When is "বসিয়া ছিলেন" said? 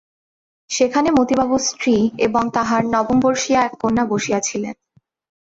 4.05-4.75